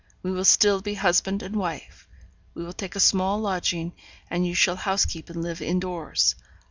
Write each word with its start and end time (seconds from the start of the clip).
We 0.23 0.31
will 0.31 0.45
still 0.45 0.81
be 0.81 0.95
husband 0.95 1.43
and 1.43 1.55
wife; 1.55 2.07
we 2.55 2.63
will 2.65 2.73
take 2.73 2.95
a 2.95 2.99
small 2.99 3.39
lodging, 3.39 3.93
and 4.31 4.47
you 4.47 4.55
shall 4.55 4.77
house 4.77 5.05
keep 5.05 5.29
and 5.29 5.43
live 5.43 5.61
in 5.61 5.77
doors. 5.79 6.33